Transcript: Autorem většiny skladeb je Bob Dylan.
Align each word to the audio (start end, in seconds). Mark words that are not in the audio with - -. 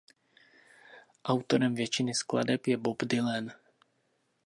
Autorem 1.25 1.75
většiny 1.75 2.13
skladeb 2.13 2.67
je 2.67 2.77
Bob 2.77 2.97
Dylan. 3.05 3.51